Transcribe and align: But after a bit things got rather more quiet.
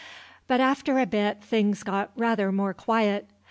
But 0.47 0.59
after 0.59 0.97
a 0.97 1.05
bit 1.05 1.43
things 1.43 1.83
got 1.83 2.09
rather 2.17 2.51
more 2.51 2.73
quiet. 2.73 3.29